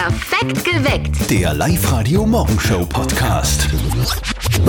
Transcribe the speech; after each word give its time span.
Perfekt 0.00 0.64
geweckt. 0.64 1.30
Der 1.30 1.52
Live-Radio 1.52 2.24
Morgenshow 2.24 2.86
Podcast. 2.86 3.68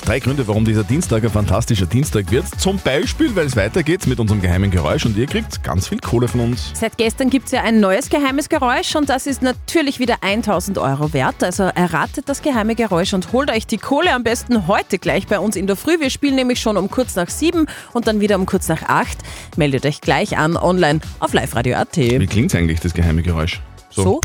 Drei 0.03 0.19
Gründe, 0.19 0.45
warum 0.45 0.65
dieser 0.65 0.83
Dienstag 0.83 1.23
ein 1.23 1.29
fantastischer 1.29 1.85
Dienstag 1.85 2.29
wird. 2.31 2.45
Zum 2.59 2.77
Beispiel, 2.79 3.33
weil 3.33 3.45
es 3.45 3.55
weitergeht 3.55 4.07
mit 4.07 4.19
unserem 4.19 4.41
geheimen 4.41 4.71
Geräusch 4.71 5.05
und 5.05 5.15
ihr 5.15 5.27
kriegt 5.27 5.63
ganz 5.63 5.87
viel 5.87 5.99
Kohle 5.99 6.27
von 6.27 6.41
uns. 6.41 6.71
Seit 6.73 6.97
gestern 6.97 7.29
gibt 7.29 7.45
es 7.45 7.53
ja 7.53 7.61
ein 7.61 7.79
neues 7.79 8.09
geheimes 8.09 8.49
Geräusch 8.49 8.93
und 8.97 9.07
das 9.07 9.25
ist 9.25 9.41
natürlich 9.41 9.99
wieder 9.99 10.17
1000 10.19 10.77
Euro 10.79 11.13
wert. 11.13 11.41
Also 11.45 11.63
erratet 11.63 12.27
das 12.27 12.41
geheime 12.41 12.75
Geräusch 12.75 13.13
und 13.13 13.31
holt 13.31 13.51
euch 13.51 13.65
die 13.65 13.77
Kohle 13.77 14.13
am 14.13 14.23
besten 14.23 14.67
heute 14.67 14.99
gleich 14.99 15.27
bei 15.27 15.39
uns 15.39 15.55
in 15.55 15.65
der 15.65 15.77
Früh. 15.77 15.97
Wir 16.01 16.09
spielen 16.09 16.35
nämlich 16.35 16.59
schon 16.59 16.75
um 16.75 16.91
kurz 16.91 17.15
nach 17.15 17.29
sieben 17.29 17.67
und 17.93 18.05
dann 18.05 18.19
wieder 18.19 18.35
um 18.35 18.45
kurz 18.45 18.67
nach 18.67 18.83
acht. 18.89 19.19
Meldet 19.55 19.85
euch 19.85 20.01
gleich 20.01 20.37
an 20.37 20.57
online 20.57 20.99
auf 21.21 21.31
liveradio.at. 21.31 21.95
Wie 21.95 22.27
klingt 22.27 22.53
eigentlich 22.53 22.81
das 22.81 22.93
geheime 22.93 23.21
Geräusch? 23.21 23.61
So? 23.91 24.03
Nur 24.03 24.21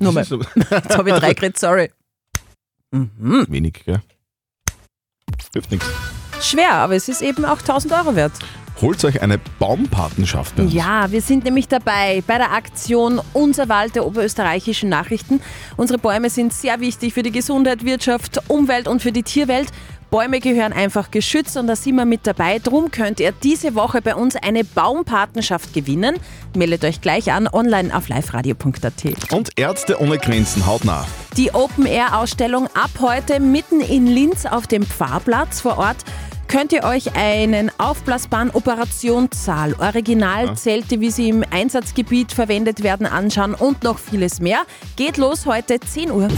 mal. 0.00 0.20
ist 0.22 0.28
so- 0.28 0.40
Jetzt 0.70 0.96
habe 0.96 1.10
ich 1.10 1.16
drei 1.16 1.32
geredet, 1.34 1.58
sorry. 1.58 1.90
Wenig, 2.92 3.84
gell? 3.84 4.00
Hilft 5.52 5.70
nichts. 5.70 5.86
Schwer, 6.40 6.72
aber 6.74 6.94
es 6.94 7.08
ist 7.08 7.22
eben 7.22 7.44
auch 7.44 7.58
1000 7.60 7.92
Euro 7.94 8.14
wert. 8.16 8.32
Holt 8.82 9.02
euch 9.06 9.22
eine 9.22 9.38
Baumpatenschaft 9.58 10.54
bei 10.54 10.64
uns. 10.64 10.74
Ja, 10.74 11.10
wir 11.10 11.22
sind 11.22 11.44
nämlich 11.44 11.66
dabei 11.66 12.22
bei 12.26 12.36
der 12.36 12.52
Aktion 12.52 13.22
Unser 13.32 13.70
Wald 13.70 13.94
der 13.94 14.04
oberösterreichischen 14.04 14.90
Nachrichten. 14.90 15.40
Unsere 15.78 15.98
Bäume 15.98 16.28
sind 16.28 16.52
sehr 16.52 16.78
wichtig 16.80 17.14
für 17.14 17.22
die 17.22 17.32
Gesundheit, 17.32 17.84
Wirtschaft, 17.84 18.38
Umwelt 18.48 18.86
und 18.86 19.00
für 19.00 19.12
die 19.12 19.22
Tierwelt. 19.22 19.68
Bäume 20.10 20.40
gehören 20.40 20.72
einfach 20.72 21.10
geschützt 21.10 21.56
und 21.56 21.66
da 21.66 21.76
sind 21.76 21.96
wir 21.96 22.04
mit 22.04 22.26
dabei. 22.26 22.58
Drum 22.58 22.90
könnt 22.90 23.20
ihr 23.20 23.32
diese 23.32 23.74
Woche 23.74 24.00
bei 24.00 24.14
uns 24.14 24.36
eine 24.36 24.64
Baumpatenschaft 24.64 25.72
gewinnen. 25.72 26.16
Meldet 26.56 26.84
euch 26.84 27.00
gleich 27.00 27.32
an 27.32 27.48
online 27.48 27.94
auf 27.94 28.08
liveradio.at. 28.08 29.32
Und 29.32 29.50
Ärzte 29.56 30.00
ohne 30.00 30.18
Grenzen, 30.18 30.66
hautnah. 30.66 31.06
Die 31.36 31.52
Open-Air-Ausstellung 31.52 32.68
ab 32.68 32.90
heute 33.00 33.40
mitten 33.40 33.80
in 33.80 34.06
Linz 34.06 34.46
auf 34.46 34.66
dem 34.66 34.84
Pfarrplatz 34.84 35.60
vor 35.60 35.76
Ort 35.78 35.98
könnt 36.56 36.72
ihr 36.72 36.84
euch 36.84 37.14
einen 37.14 37.70
aufblasbaren 37.76 38.48
Operationssaal, 38.48 39.74
Originalzelte, 39.74 41.00
wie 41.00 41.10
sie 41.10 41.28
im 41.28 41.44
Einsatzgebiet 41.50 42.32
verwendet 42.32 42.82
werden, 42.82 43.04
anschauen 43.04 43.52
und 43.52 43.82
noch 43.82 43.98
vieles 43.98 44.40
mehr. 44.40 44.62
Geht 44.96 45.18
los 45.18 45.44
heute 45.44 45.78
10 45.78 46.10
Uhr. 46.10 46.30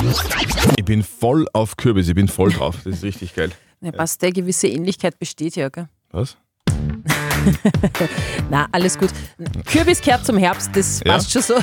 Ich 0.77 0.85
bin 0.85 1.05
voll 1.05 1.47
auf 1.53 1.77
Kürbis, 1.77 2.09
ich 2.09 2.17
bin 2.17 2.27
voll 2.27 2.51
drauf. 2.51 2.79
Das 2.85 2.97
ist 2.97 3.05
richtig 3.05 3.37
geil. 3.37 3.53
Ja, 3.81 3.93
passt, 3.93 4.21
eine 4.25 4.33
gewisse 4.33 4.67
Ähnlichkeit 4.67 5.21
besteht 5.21 5.55
ja, 5.55 5.69
gell? 5.69 5.89
Was? 6.11 6.37
Na, 8.51 8.67
alles 8.73 8.99
gut. 8.99 9.11
Kürbis 9.67 10.01
kehrt 10.01 10.25
zum 10.25 10.37
Herbst, 10.39 10.71
das 10.75 11.01
Ja. 11.05 11.13
passt 11.13 11.31
schon 11.33 11.43
so. 11.43 11.55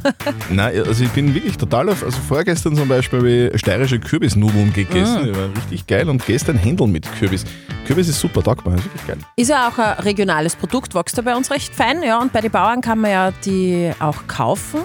Nein, 0.50 0.82
also 0.86 1.04
ich 1.04 1.10
bin 1.10 1.34
wirklich 1.34 1.56
total 1.56 1.88
auf. 1.88 2.02
Also 2.02 2.18
vorgestern 2.28 2.76
zum 2.76 2.88
Beispiel 2.88 3.18
habe 3.18 3.30
ich 3.54 3.60
steirische 3.60 3.98
Kürbisnudeln 3.98 4.72
gegessen. 4.72 5.24
Die 5.26 5.36
waren 5.36 5.52
richtig 5.54 5.86
geil 5.86 6.08
und 6.08 6.24
gestern 6.26 6.56
Händeln 6.56 6.92
mit 6.92 7.06
Kürbis. 7.18 7.44
Kürbis 7.86 8.08
ist 8.08 8.20
super 8.20 8.42
dankbar, 8.42 8.74
ist 8.76 8.84
wirklich 8.84 9.06
geil. 9.06 9.18
Ist 9.36 9.50
ja 9.50 9.68
auch 9.68 9.78
ein 9.78 9.98
regionales 10.04 10.56
Produkt, 10.56 10.94
wächst 10.94 11.16
ja 11.16 11.22
bei 11.22 11.34
uns 11.36 11.50
recht 11.50 11.74
fein. 11.74 12.02
Ja, 12.02 12.18
und 12.20 12.32
bei 12.32 12.40
den 12.40 12.50
Bauern 12.50 12.80
kann 12.80 12.98
man 13.00 13.10
ja 13.10 13.32
die 13.44 13.90
auch 14.00 14.26
kaufen. 14.26 14.80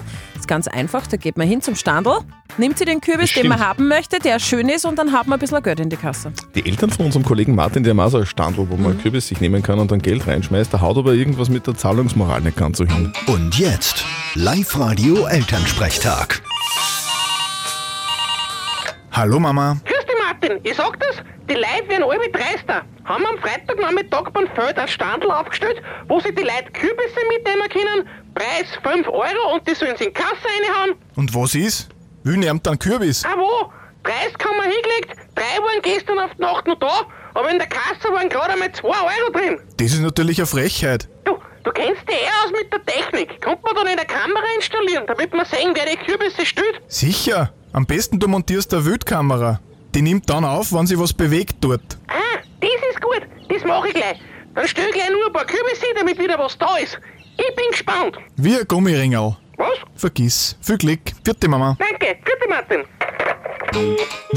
Ganz 0.50 0.68
einfach, 0.68 1.08
da 1.08 1.16
geht 1.16 1.38
man 1.38 1.48
hin 1.48 1.62
zum 1.62 1.76
Standel, 1.76 2.18
nimmt 2.58 2.78
sich 2.78 2.88
den 2.88 3.00
Kürbis, 3.00 3.34
den 3.34 3.48
man 3.48 3.60
haben 3.60 3.88
möchte, 3.88 4.20
der 4.20 4.40
schön 4.40 4.68
ist 4.68 4.84
und 4.84 4.98
dann 4.98 5.14
hat 5.14 5.28
man 5.28 5.38
ein 5.38 5.40
bisschen 5.40 5.62
Geld 5.62 5.80
in 5.80 5.90
die 5.90 5.96
Kasse. 5.96 6.34
Die 6.56 6.66
Eltern 6.66 6.90
von 6.90 7.06
unserem 7.06 7.24
Kollegen 7.24 7.56
Martin, 7.56 7.84
die 7.84 7.92
haben 7.92 8.00
auch 8.00 8.10
so 8.10 8.18
ein 8.18 8.26
Standel, 8.26 8.70
wo 8.70 8.76
man 8.76 9.00
Kürbis 9.00 9.28
sich 9.28 9.40
nehmen 9.40 9.62
kann 9.62 9.80
und 9.80 9.92
dann 9.92 10.02
Geld 10.02 10.28
reinschmeißt. 10.28 10.74
Da 10.74 10.82
haut 10.82 10.98
aber 10.98 11.14
irgendwas 11.14 11.50
mit 11.50 11.68
der 11.68 11.76
Zahlungsmoral 11.76 12.42
nicht 12.42 12.58
ganz 12.58 12.80
so 12.80 12.86
hin. 12.86 13.14
Und 13.28 13.58
jetzt 13.60 14.04
Live-Radio 14.34 15.28
Elternsprechtag. 15.28 16.42
Hallo 19.12 19.40
Mama. 19.40 19.78
Martin. 20.40 20.60
Ich 20.64 20.76
sag 20.76 21.00
das, 21.00 21.18
die 21.50 21.54
Leute 21.54 21.88
werden 21.88 22.04
alle 22.04 22.30
dreister. 22.32 22.84
Haben 23.06 23.26
am 23.26 23.38
Freitagnachmittag 23.40 24.30
beim 24.32 24.48
Feld 24.56 24.78
ein 24.78 24.88
Standel 24.88 25.32
aufgestellt, 25.32 25.82
wo 26.08 26.20
sich 26.20 26.34
die 26.36 26.44
Leute 26.44 26.72
Kürbisse 26.74 27.20
mitnehmen 27.30 27.70
können. 27.70 28.08
Preis 28.36 28.68
5 28.84 29.08
Euro 29.08 29.54
und 29.54 29.68
die 29.68 29.76
sollen 29.76 29.98
sie 29.98 30.06
in 30.06 30.14
die 30.14 30.14
Kasse 30.14 30.36
reinhauen. 30.46 30.96
Und 31.16 31.34
was 31.34 31.56
ist? 31.56 31.90
Will 32.24 32.38
nimmt 32.38 32.66
dann 32.66 32.78
Kürbis? 32.78 33.26
Ah 33.26 33.36
wo? 33.38 33.72
Preis 34.04 34.34
kann 34.38 34.56
man 34.58 34.66
hingelegt. 34.70 35.16
Drei 35.36 35.62
waren 35.62 35.82
gestern 35.82 36.20
auf 36.20 36.32
die 36.38 36.42
Nacht 36.42 36.68
noch 36.68 36.80
da, 36.80 37.06
aber 37.34 37.50
in 37.52 37.58
der 37.58 37.68
Kasse 37.68 38.14
waren 38.14 38.30
gerade 38.30 38.54
einmal 38.54 38.72
2 38.72 38.88
Euro 38.88 39.32
drin. 39.34 39.60
Das 39.78 39.92
ist 39.92 40.00
natürlich 40.02 40.38
eine 40.40 40.48
Frechheit. 40.48 41.10
Du, 41.26 41.38
du 41.64 41.72
kennst 41.72 42.08
dich 42.08 42.16
eh 42.16 42.46
aus 42.46 42.52
mit 42.52 42.72
der 42.72 42.86
Technik. 42.86 43.42
Kommt 43.42 43.64
man 43.64 43.76
da 43.76 43.84
nicht 43.84 43.98
eine 44.00 44.08
Kamera 44.08 44.46
installieren, 44.56 45.04
damit 45.08 45.34
man 45.34 45.46
sehen, 45.46 45.74
wer 45.74 45.86
die 45.86 45.98
Kürbisse 45.98 46.46
stört? 46.46 46.82
Sicher. 46.88 47.54
Am 47.74 47.86
besten 47.86 48.20
du 48.20 48.28
montierst 48.28 48.74
eine 48.74 48.86
Wildkamera. 48.86 49.60
Die 49.96 50.02
nimmt 50.02 50.30
dann 50.30 50.46
auf, 50.46 50.72
wenn 50.72 50.86
sich 50.86 51.00
was 51.00 51.14
bewegt 51.14 51.58
dort. 51.62 51.98
Ah, 52.08 52.38
das 52.62 52.70
ist 52.92 53.02
gut. 53.02 53.22
Das 53.50 53.64
mache 53.64 53.88
ich 53.88 53.94
gleich. 53.94 54.20
Dann 54.54 54.68
stell 54.68 54.88
ich 54.90 54.94
gleich 54.94 55.10
nur 55.10 55.26
ein 55.28 55.34
paar 55.34 55.46
Kürbisse, 55.46 55.86
damit 55.96 56.20
wieder 56.20 56.38
was 56.38 56.58
da 56.58 56.78
ist. 56.78 57.00
Ich 57.38 57.56
bin 57.56 57.66
gespannt. 57.72 58.18
Wie 58.36 58.56
ein 58.56 58.68
Gummiringel. 58.68 59.36
Was? 59.58 59.78
Vergiss. 59.96 60.58
Viel 60.62 60.78
Glück. 60.78 61.00
Vierte 61.24 61.48
Mama. 61.48 61.76
Danke. 61.80 62.18
Gute 62.24 62.50
Martin. 62.50 62.84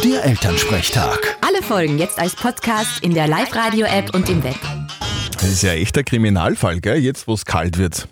Der 0.04 0.24
Elternsprechtag. 0.24 1.36
Alle 1.40 1.62
Folgen 1.62 1.98
jetzt 1.98 2.18
als 2.18 2.34
Podcast 2.34 3.02
in 3.02 3.14
der 3.14 3.28
Live-Radio-App 3.28 4.14
und 4.14 4.28
im 4.28 4.42
Web. 4.44 4.58
Das 5.32 5.44
ist 5.44 5.62
ja 5.62 5.72
echt 5.72 5.96
ein 5.98 6.04
Kriminalfall, 6.04 6.80
gell? 6.80 6.98
Jetzt, 6.98 7.26
wo 7.28 7.34
es 7.34 7.44
kalt 7.44 7.78
wird. 7.78 8.08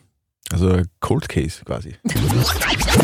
Also 0.52 0.68
ein 0.70 0.88
Cold 1.00 1.28
Case 1.28 1.62
quasi. 1.64 1.96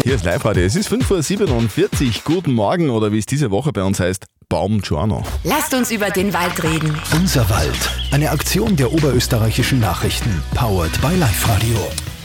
Hier 0.02 0.14
ist 0.14 0.24
Live-Radio. 0.24 0.64
Es 0.64 0.76
ist 0.76 0.90
5.47 0.90 2.06
Uhr. 2.06 2.12
Guten 2.24 2.52
Morgen 2.52 2.90
oder 2.90 3.12
wie 3.12 3.18
es 3.18 3.26
diese 3.26 3.50
Woche 3.50 3.72
bei 3.72 3.82
uns 3.82 4.00
heißt, 4.00 4.26
Baumgiorno. 4.48 5.22
Lasst 5.44 5.74
uns 5.74 5.90
über 5.90 6.10
den 6.10 6.32
Wald 6.32 6.62
reden. 6.62 6.96
Unser 7.12 7.48
Wald. 7.50 7.90
Eine 8.12 8.30
Aktion 8.30 8.76
der 8.76 8.92
oberösterreichischen 8.92 9.80
Nachrichten. 9.80 10.42
Powered 10.54 11.00
by 11.00 11.14
Live-Radio. 11.16 11.76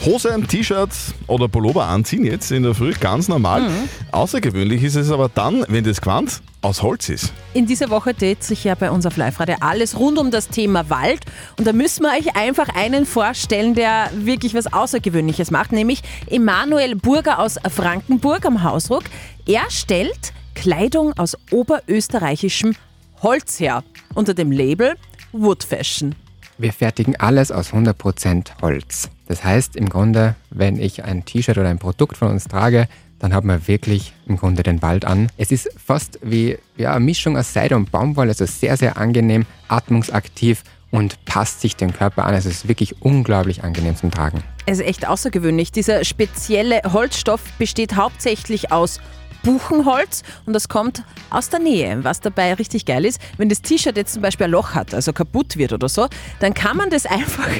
Hose, 0.04 0.36
T-Shirt 0.48 0.90
oder 1.28 1.46
Pullover 1.46 1.86
anziehen 1.86 2.24
jetzt 2.24 2.50
in 2.50 2.64
der 2.64 2.74
Früh, 2.74 2.92
ganz 2.92 3.28
normal. 3.28 3.70
Außergewöhnlich 4.10 4.82
ist 4.82 4.96
es 4.96 5.10
aber 5.10 5.28
dann, 5.28 5.64
wenn 5.68 5.84
das 5.84 6.00
Gewand 6.00 6.42
aus 6.60 6.82
Holz 6.82 7.08
ist. 7.08 7.32
In 7.54 7.66
dieser 7.66 7.90
Woche 7.90 8.12
dreht 8.12 8.42
sich 8.42 8.64
ja 8.64 8.74
bei 8.74 8.90
uns 8.90 9.06
auf 9.06 9.16
Live-Radio 9.16 9.56
alles 9.60 9.98
rund 9.98 10.18
um 10.18 10.30
das 10.30 10.48
Thema 10.48 10.90
Wald. 10.90 11.20
Und 11.56 11.66
da 11.66 11.72
müssen 11.72 12.02
wir 12.02 12.10
euch 12.18 12.34
einfach 12.36 12.68
einen 12.74 13.06
vorstellen, 13.06 13.74
der 13.74 14.10
wirklich 14.14 14.54
was 14.54 14.72
Außergewöhnliches 14.72 15.50
macht, 15.50 15.72
nämlich 15.72 16.02
Emanuel 16.28 16.96
Burger 16.96 17.38
aus 17.38 17.58
Frankenburg 17.68 18.44
am 18.44 18.64
Hausruck. 18.64 19.04
Er 19.46 19.70
stellt 19.70 20.32
Kleidung 20.54 21.12
aus 21.16 21.36
oberösterreichischem 21.50 22.74
Holz 23.22 23.60
her 23.60 23.84
unter 24.14 24.34
dem 24.34 24.50
Label 24.50 24.94
Wood 25.32 25.62
Fashion. 25.62 26.14
Wir 26.62 26.72
fertigen 26.72 27.16
alles 27.16 27.50
aus 27.50 27.72
100% 27.72 28.62
Holz. 28.62 29.10
Das 29.26 29.42
heißt 29.42 29.74
im 29.74 29.88
Grunde, 29.88 30.36
wenn 30.50 30.78
ich 30.78 31.02
ein 31.02 31.24
T-Shirt 31.24 31.58
oder 31.58 31.68
ein 31.68 31.80
Produkt 31.80 32.16
von 32.16 32.28
uns 32.28 32.44
trage, 32.44 32.86
dann 33.18 33.34
hat 33.34 33.42
man 33.42 33.66
wirklich 33.66 34.12
im 34.26 34.36
Grunde 34.36 34.62
den 34.62 34.80
Wald 34.80 35.04
an. 35.04 35.28
Es 35.36 35.50
ist 35.50 35.70
fast 35.76 36.20
wie 36.22 36.56
ja, 36.76 36.94
eine 36.94 37.04
Mischung 37.04 37.36
aus 37.36 37.52
Seide 37.52 37.74
und 37.74 37.90
Baumwolle, 37.90 38.28
also 38.28 38.46
sehr, 38.46 38.76
sehr 38.76 38.96
angenehm, 38.96 39.44
atmungsaktiv 39.66 40.62
und 40.92 41.24
passt 41.24 41.62
sich 41.62 41.74
dem 41.74 41.92
Körper 41.92 42.26
an. 42.26 42.34
Also 42.34 42.48
es 42.48 42.58
ist 42.58 42.68
wirklich 42.68 43.02
unglaublich 43.02 43.64
angenehm 43.64 43.96
zum 43.96 44.12
Tragen. 44.12 44.44
Es 44.66 44.78
ist 44.78 44.86
echt 44.86 45.08
außergewöhnlich. 45.08 45.72
Dieser 45.72 46.04
spezielle 46.04 46.80
Holzstoff 46.92 47.42
besteht 47.58 47.96
hauptsächlich 47.96 48.70
aus 48.70 49.00
Buchenholz 49.42 50.22
und 50.46 50.52
das 50.52 50.68
kommt 50.68 51.02
aus 51.30 51.48
der 51.48 51.58
Nähe. 51.58 52.04
Was 52.04 52.20
dabei 52.20 52.54
richtig 52.54 52.84
geil 52.84 53.04
ist, 53.04 53.20
wenn 53.38 53.48
das 53.48 53.60
T-Shirt 53.62 53.96
jetzt 53.96 54.14
zum 54.14 54.22
Beispiel 54.22 54.44
ein 54.44 54.52
Loch 54.52 54.74
hat, 54.74 54.94
also 54.94 55.12
kaputt 55.12 55.56
wird 55.56 55.72
oder 55.72 55.88
so, 55.88 56.06
dann 56.40 56.54
kann 56.54 56.76
man 56.76 56.90
das 56.90 57.06
einfach 57.06 57.50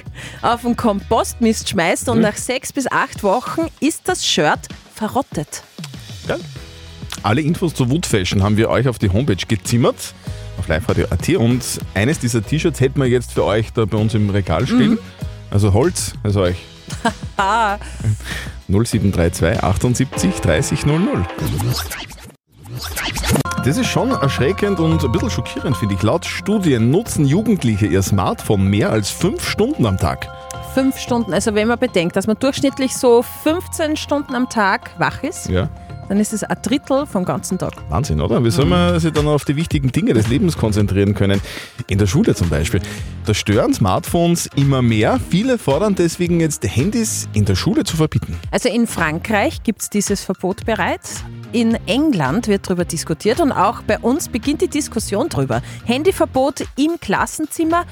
auf 0.43 0.63
den 0.63 0.77
Kompostmist 0.77 1.69
schmeißen 1.69 2.09
und 2.09 2.21
nach 2.21 2.37
sechs 2.37 2.73
bis 2.73 2.91
acht 2.91 3.23
Wochen 3.23 3.63
ist 3.81 4.03
das 4.09 4.27
Shirt 4.27 4.61
verrottet. 4.95 5.63
Gell? 6.27 6.39
Alle 7.25 7.41
Infos 7.41 7.75
zu 7.75 7.89
Wood 7.91 8.07
Fashion 8.07 8.43
haben 8.43 8.57
wir 8.57 8.69
euch 8.69 8.89
auf 8.89 8.99
die 8.99 9.09
Homepage 9.09 9.37
gezimmert, 9.47 10.15
auf 10.59 10.69
liveradio.at 10.69 11.29
und 11.31 11.63
eines 11.95 12.19
dieser 12.19 12.45
T-Shirts 12.45 12.81
hätten 12.81 13.01
wir 13.01 13.07
jetzt 13.07 13.33
für 13.33 13.45
euch 13.45 13.73
da 13.73 13.85
bei 13.85 13.97
uns 13.97 14.15
im 14.15 14.31
Regal 14.31 14.67
stehen. 14.67 14.99
Also 15.51 15.73
Holz, 15.73 16.15
also 16.23 16.41
euch. 16.43 16.72
0732 18.69 19.63
78 19.63 20.41
30 20.41 20.87
00. 20.87 21.27
Das 23.65 23.77
ist 23.77 23.87
schon 23.87 24.11
erschreckend 24.11 24.81
und 24.81 25.05
ein 25.05 25.13
bisschen 25.13 25.31
schockierend, 25.31 25.77
finde 25.77 25.95
ich. 25.95 26.03
Laut 26.03 26.25
Studien 26.25 26.91
nutzen 26.91 27.25
Jugendliche 27.25 27.87
ihr 27.87 28.03
Smartphone 28.03 28.65
mehr 28.69 28.91
als 28.91 29.11
fünf 29.11 29.49
Stunden 29.49 29.87
am 29.87 29.99
Tag. 29.99 30.29
Fünf 30.75 30.99
Stunden, 30.99 31.33
also 31.35 31.55
wenn 31.55 31.69
man 31.69 31.79
bedenkt, 31.79 32.17
dass 32.17 32.27
man 32.27 32.39
durchschnittlich 32.39 32.97
so 32.97 33.23
15 33.23 33.97
Stunden 33.97 34.35
am 34.35 34.49
Tag 34.49 34.91
wach 34.99 35.23
ist, 35.23 35.49
Ja. 35.49 35.69
Dann 36.13 36.21
ist 36.21 36.35
es 36.35 36.45
ein 36.45 36.59
Drittel 36.61 37.07
vom 37.07 37.25
ganzen 37.25 37.57
Tag. 37.57 37.73
Wahnsinn, 37.89 38.21
oder? 38.21 38.45
Wie 38.45 38.51
soll 38.51 38.67
man 38.67 39.01
sich 39.01 39.15
dann 39.15 39.27
auf 39.27 39.47
die 39.47 39.57
wichtigen 39.57 39.93
Dinge 39.93 40.13
des 40.13 40.29
Lebens 40.29 40.59
konzentrieren 40.59 41.15
können? 41.15 41.41
In 41.89 41.97
der 41.97 42.07
Schule 42.07 42.35
zum 42.35 42.51
Beispiel. 42.51 42.83
Da 43.25 43.33
stören 43.33 43.73
Smartphones 43.73 44.47
immer 44.55 44.83
mehr. 44.83 45.19
Viele 45.31 45.57
fordern 45.57 45.95
deswegen 45.95 46.39
jetzt, 46.39 46.65
Handys 46.65 47.29
in 47.33 47.47
der 47.47 47.55
Schule 47.55 47.85
zu 47.85 47.97
verbieten. 47.97 48.39
Also 48.51 48.69
in 48.69 48.87
Frankreich 48.87 49.63
gibt 49.63 49.81
es 49.81 49.89
dieses 49.89 50.21
Verbot 50.21 50.67
bereits. 50.67 51.25
in 51.53 51.79
England 51.87 52.47
wird 52.47 52.67
darüber 52.67 52.85
diskutiert 52.85 53.41
und 53.41 53.51
auch 53.51 53.81
bei 53.81 53.99
uns 53.99 54.29
beginnt 54.29 54.61
die 54.61 54.69
Diskussion 54.69 55.31
drüber. 55.31 55.63
Handyverbot 55.87 56.67
im 56.77 57.01
Klassenzimmer. 57.01 57.87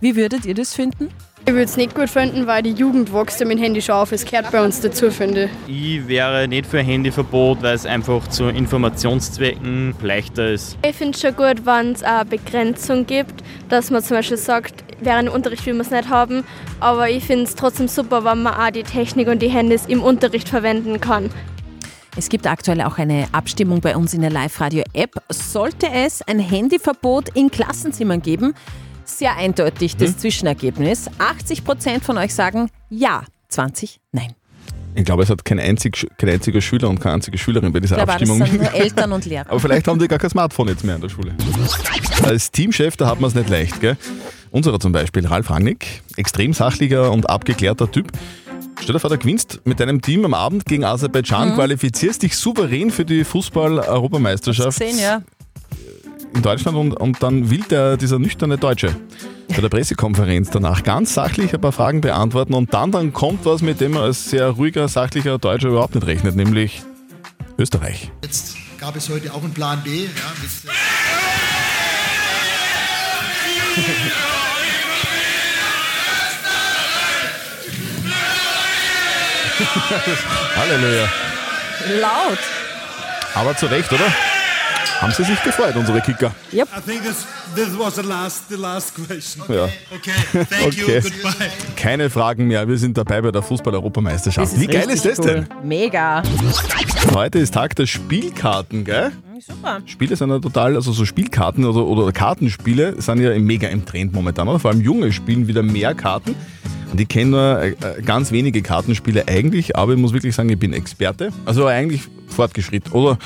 Wie 0.00 0.16
würdet 0.16 0.44
ihr 0.44 0.54
das 0.54 0.74
finden? 0.74 1.10
Ich 1.46 1.52
würde 1.52 1.64
es 1.64 1.76
nicht 1.76 1.94
gut 1.94 2.08
finden, 2.10 2.46
weil 2.46 2.62
die 2.62 2.72
Jugend 2.72 3.12
wächst 3.12 3.40
mit 3.40 3.50
dem 3.50 3.58
Handy 3.58 3.82
schon 3.82 3.96
auf. 3.96 4.12
Es 4.12 4.24
gehört 4.24 4.52
bei 4.52 4.62
uns 4.62 4.80
dazu, 4.80 5.10
finde 5.10 5.48
ich. 5.66 5.96
Ich 6.00 6.08
wäre 6.08 6.46
nicht 6.46 6.66
für 6.66 6.78
ein 6.78 6.86
Handyverbot, 6.86 7.62
weil 7.62 7.74
es 7.74 7.86
einfach 7.86 8.28
zu 8.28 8.48
Informationszwecken 8.48 9.94
leichter 10.02 10.50
ist. 10.50 10.76
Ich 10.86 10.94
finde 10.94 11.16
es 11.16 11.20
schon 11.20 11.34
gut, 11.34 11.66
wenn 11.66 11.92
es 11.92 12.02
eine 12.02 12.24
Begrenzung 12.24 13.06
gibt, 13.06 13.42
dass 13.68 13.90
man 13.90 14.02
zum 14.02 14.18
Beispiel 14.18 14.36
sagt, 14.36 14.84
während 15.00 15.28
dem 15.28 15.34
Unterricht 15.34 15.64
will 15.66 15.74
man 15.74 15.86
es 15.86 15.90
nicht 15.90 16.08
haben, 16.08 16.44
aber 16.78 17.08
ich 17.08 17.24
finde 17.24 17.44
es 17.44 17.54
trotzdem 17.56 17.88
super, 17.88 18.24
wenn 18.24 18.42
man 18.42 18.54
auch 18.54 18.70
die 18.70 18.82
Technik 18.82 19.26
und 19.28 19.40
die 19.40 19.48
Handys 19.48 19.86
im 19.86 20.02
Unterricht 20.02 20.48
verwenden 20.48 21.00
kann. 21.00 21.30
Es 22.16 22.28
gibt 22.28 22.46
aktuell 22.46 22.82
auch 22.82 22.98
eine 22.98 23.26
Abstimmung 23.32 23.80
bei 23.80 23.96
uns 23.96 24.14
in 24.14 24.20
der 24.20 24.30
Live-Radio-App. 24.30 25.22
Sollte 25.30 25.86
es 25.90 26.22
ein 26.22 26.38
Handyverbot 26.38 27.30
in 27.34 27.50
Klassenzimmern 27.50 28.20
geben? 28.20 28.54
Sehr 29.18 29.36
eindeutig 29.36 29.96
das 29.96 30.16
Zwischenergebnis. 30.18 31.10
80 31.18 31.64
Prozent 31.64 32.04
von 32.04 32.16
euch 32.18 32.34
sagen 32.34 32.70
ja, 32.88 33.24
20 33.48 34.00
nein. 34.12 34.34
Ich 34.94 35.04
glaube, 35.04 35.22
es 35.22 35.30
hat 35.30 35.44
kein, 35.44 35.60
einzig, 35.60 36.06
kein 36.18 36.30
einziger 36.30 36.60
Schüler 36.60 36.88
und 36.88 37.00
keine 37.00 37.14
einzige 37.14 37.38
Schülerin 37.38 37.72
bei 37.72 37.80
dieser 37.80 37.96
war 37.96 38.06
das 38.06 38.16
Abstimmung. 38.16 38.44
sind 38.44 38.60
nur 38.60 38.74
Eltern 38.74 39.12
und 39.12 39.24
Lehrer. 39.26 39.48
Aber 39.48 39.60
vielleicht 39.60 39.86
haben 39.86 39.98
die 39.98 40.08
gar 40.08 40.18
kein 40.18 40.30
Smartphone 40.30 40.68
jetzt 40.68 40.84
mehr 40.84 40.96
in 40.96 41.00
der 41.00 41.08
Schule. 41.08 41.34
Als 42.24 42.50
Teamchef, 42.50 42.96
da 42.96 43.06
hat 43.06 43.20
man 43.20 43.28
es 43.28 43.34
nicht 43.36 43.48
leicht, 43.48 43.80
gell? 43.80 43.96
Unserer 44.50 44.80
zum 44.80 44.90
Beispiel, 44.92 45.26
Ralf 45.26 45.48
Rangnick, 45.50 46.02
extrem 46.16 46.52
sachlicher 46.52 47.12
und 47.12 47.30
abgeklärter 47.30 47.90
Typ. 47.90 48.10
Stell 48.80 48.94
dir 48.94 48.98
vor, 48.98 49.10
du 49.10 49.18
gewinnst 49.18 49.60
mit 49.64 49.78
deinem 49.78 50.00
Team 50.02 50.24
am 50.24 50.34
Abend 50.34 50.64
gegen 50.64 50.84
Aserbaidschan, 50.84 51.54
qualifizierst 51.54 52.22
dich 52.22 52.36
souverän 52.36 52.90
für 52.90 53.04
die 53.04 53.24
Fußball-Europameisterschaft 53.24 54.78
Sehen, 54.78 54.98
ja. 54.98 55.22
In 56.34 56.42
Deutschland 56.42 56.76
und, 56.76 56.92
und 56.92 57.22
dann 57.22 57.50
will 57.50 57.62
der, 57.70 57.96
dieser 57.96 58.18
nüchterne 58.18 58.58
Deutsche 58.58 58.94
bei 59.48 59.60
der 59.60 59.68
Pressekonferenz 59.68 60.50
danach 60.50 60.82
ganz 60.82 61.14
sachlich 61.14 61.52
ein 61.52 61.60
paar 61.60 61.72
Fragen 61.72 62.00
beantworten 62.00 62.54
und 62.54 62.72
dann, 62.72 62.92
dann 62.92 63.12
kommt 63.12 63.44
was, 63.44 63.62
mit 63.62 63.80
dem 63.80 63.92
man 63.92 64.04
als 64.04 64.30
sehr 64.30 64.48
ruhiger, 64.48 64.86
sachlicher 64.88 65.38
Deutscher 65.38 65.68
überhaupt 65.68 65.94
nicht 65.94 66.06
rechnet, 66.06 66.36
nämlich 66.36 66.82
Österreich. 67.58 68.10
Jetzt 68.22 68.56
gab 68.78 68.96
es 68.96 69.08
heute 69.08 69.32
auch 69.34 69.42
einen 69.42 69.52
Plan 69.52 69.82
B. 69.82 70.04
Ja, 70.04 70.06
mit, 70.40 70.50
Halleluja. 80.56 81.08
Laut. 82.00 82.38
Aber 83.34 83.56
zu 83.56 83.66
Recht, 83.66 83.92
oder? 83.92 84.06
Haben 85.00 85.12
sie 85.12 85.24
sich 85.24 85.42
gefreut, 85.42 85.74
unsere 85.76 86.00
Kicker. 86.02 86.34
I 86.52 86.58
think 86.86 87.02
this, 87.02 87.26
this 87.54 87.78
was 87.78 87.94
the 87.96 88.02
last, 88.02 88.50
the 88.50 88.56
last 88.56 88.94
question. 88.94 89.42
Ja. 89.48 89.64
Okay, 89.94 90.44
thank 90.50 90.74
you, 90.74 90.84
Okay. 90.84 91.00
goodbye. 91.00 91.46
Keine 91.74 92.10
Fragen 92.10 92.46
mehr, 92.48 92.68
wir 92.68 92.76
sind 92.76 92.98
dabei 92.98 93.22
bei 93.22 93.30
der 93.32 93.42
Fußball-Europameisterschaft. 93.42 94.60
Wie 94.60 94.66
geil 94.66 94.90
ist 94.90 95.06
das 95.06 95.18
denn? 95.18 95.46
cool. 95.50 95.64
Mega. 95.64 96.22
Heute 97.14 97.38
ist 97.38 97.54
Tag 97.54 97.74
der 97.76 97.86
Spielkarten, 97.86 98.84
gell? 98.84 99.12
Super. 99.40 99.80
Spiele 99.86 100.16
sind 100.16 100.28
ja 100.28 100.38
total, 100.38 100.76
also 100.76 100.92
so 100.92 101.06
Spielkarten 101.06 101.64
oder, 101.64 101.86
oder 101.86 102.12
Kartenspiele 102.12 103.00
sind 103.00 103.20
ja 103.22 103.36
mega 103.38 103.68
im 103.68 103.86
Trend 103.86 104.12
momentan. 104.12 104.48
Oder? 104.48 104.58
Vor 104.58 104.70
allem 104.70 104.82
junge 104.82 105.12
spielen 105.12 105.48
wieder 105.48 105.62
mehr 105.62 105.94
Karten. 105.94 106.34
Und 106.92 107.00
ich 107.00 107.08
kenne 107.08 107.30
nur 107.30 107.58
äh, 107.62 107.70
äh, 107.70 108.02
ganz 108.02 108.32
wenige 108.32 108.60
Kartenspiele 108.60 109.26
eigentlich, 109.28 109.76
aber 109.76 109.94
ich 109.94 109.98
muss 109.98 110.12
wirklich 110.12 110.34
sagen, 110.34 110.50
ich 110.50 110.58
bin 110.58 110.74
Experte. 110.74 111.30
Also 111.46 111.64
eigentlich 111.66 112.02
fortgeschritten 112.28 112.92
oder 112.92 113.18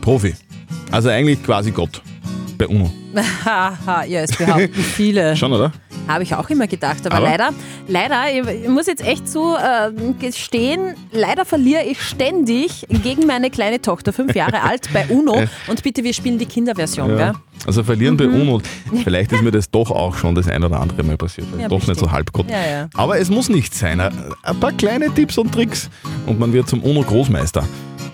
Profi. 0.00 0.34
Also 0.90 1.08
eigentlich 1.08 1.42
quasi 1.42 1.70
Gott 1.70 2.02
bei 2.58 2.66
UNO. 2.66 2.90
Haha, 3.44 4.04
ja, 4.04 4.20
es 4.20 4.36
behaupten 4.36 4.74
viele. 4.96 5.36
Schon, 5.36 5.52
oder? 5.52 5.72
Habe 6.06 6.22
ich 6.24 6.34
auch 6.34 6.48
immer 6.50 6.66
gedacht. 6.66 7.06
Aber, 7.06 7.16
Aber? 7.16 7.26
leider, 7.26 7.50
leider, 7.88 8.52
ich 8.52 8.68
muss 8.68 8.86
jetzt 8.86 9.04
echt 9.06 9.28
so 9.28 9.56
äh, 9.56 9.90
gestehen, 10.18 10.94
leider 11.12 11.44
verliere 11.44 11.84
ich 11.84 12.00
ständig 12.02 12.86
gegen 13.02 13.26
meine 13.26 13.50
kleine 13.50 13.80
Tochter, 13.80 14.12
fünf 14.12 14.34
Jahre 14.34 14.62
alt, 14.68 14.88
bei 14.92 15.06
UNO. 15.08 15.42
Und 15.68 15.82
bitte, 15.82 16.02
wir 16.04 16.12
spielen 16.12 16.38
die 16.38 16.46
Kinderversion, 16.46 17.10
Ja. 17.10 17.16
gell? 17.16 17.32
Also 17.66 17.82
verlieren 17.84 18.16
bei 18.16 18.26
UNO. 18.26 18.60
Vielleicht 19.04 19.32
ist 19.32 19.42
mir 19.42 19.50
das 19.50 19.70
doch 19.70 19.90
auch 19.90 20.16
schon 20.16 20.34
das 20.34 20.48
ein 20.48 20.64
oder 20.64 20.80
andere 20.80 21.02
Mal 21.02 21.16
passiert. 21.18 21.46
Ja, 21.58 21.68
doch 21.68 21.86
nicht 21.86 22.00
so 22.00 22.06
bestimmt. 22.06 22.50
Ja, 22.50 22.66
ja. 22.66 22.88
Aber 22.94 23.18
es 23.18 23.28
muss 23.28 23.48
nicht 23.50 23.74
sein. 23.74 24.00
Ein 24.00 24.60
paar 24.60 24.72
kleine 24.72 25.12
Tipps 25.14 25.36
und 25.36 25.52
Tricks 25.52 25.90
und 26.26 26.38
man 26.38 26.52
wird 26.54 26.68
zum 26.68 26.82
UNO-Großmeister. 26.82 27.62